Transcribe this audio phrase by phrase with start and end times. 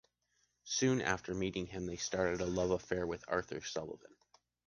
[0.63, 4.15] Soon after meeting him, they started a love affair with Arthur Sullivan.